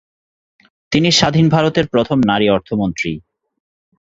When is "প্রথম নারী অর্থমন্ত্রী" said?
1.87-3.11